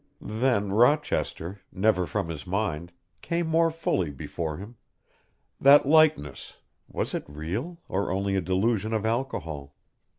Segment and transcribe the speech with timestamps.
[0.23, 4.77] Then Rochester, never from his mind, came more fully before him
[5.59, 9.75] that likeness, was it real, or only a delusion of alcohol?